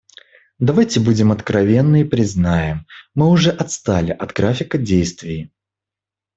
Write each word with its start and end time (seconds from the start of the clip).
Давайте 0.57 0.99
будем 0.99 1.31
откровенны 1.31 2.01
и 2.01 2.05
признаем 2.05 2.77
− 2.77 2.81
мы 3.13 3.27
уже 3.29 3.51
отстали 3.51 4.09
от 4.11 4.33
графика 4.33 4.79
действий. 4.79 5.53